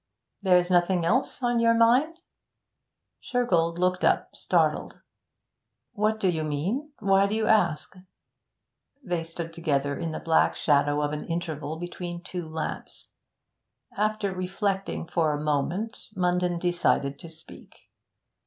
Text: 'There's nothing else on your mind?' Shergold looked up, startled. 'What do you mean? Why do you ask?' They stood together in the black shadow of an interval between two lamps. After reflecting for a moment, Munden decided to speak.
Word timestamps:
'There's 0.41 0.71
nothing 0.71 1.05
else 1.05 1.43
on 1.43 1.59
your 1.59 1.75
mind?' 1.75 2.21
Shergold 3.19 3.77
looked 3.77 4.03
up, 4.03 4.35
startled. 4.35 4.99
'What 5.91 6.19
do 6.19 6.27
you 6.27 6.43
mean? 6.43 6.91
Why 6.97 7.27
do 7.27 7.35
you 7.35 7.45
ask?' 7.45 7.93
They 9.03 9.21
stood 9.23 9.53
together 9.53 9.95
in 9.95 10.11
the 10.11 10.19
black 10.19 10.55
shadow 10.55 11.03
of 11.03 11.13
an 11.13 11.25
interval 11.27 11.77
between 11.77 12.23
two 12.23 12.49
lamps. 12.49 13.11
After 13.95 14.33
reflecting 14.33 15.05
for 15.07 15.33
a 15.33 15.39
moment, 15.43 15.99
Munden 16.15 16.57
decided 16.57 17.19
to 17.19 17.29
speak. 17.29 17.71